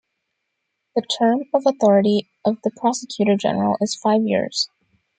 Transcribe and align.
The 0.95 1.03
term 1.03 1.41
of 1.53 1.61
authority 1.67 2.27
of 2.43 2.57
the 2.63 2.71
Prosecutor 2.75 3.35
General 3.37 3.77
is 3.81 3.93
five 3.95 4.23
years. 4.23 4.67